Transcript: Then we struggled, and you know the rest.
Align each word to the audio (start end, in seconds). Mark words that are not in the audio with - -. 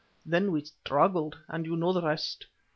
Then 0.25 0.51
we 0.51 0.63
struggled, 0.63 1.37
and 1.47 1.67
you 1.67 1.75
know 1.75 1.93
the 1.93 2.01
rest. 2.01 2.47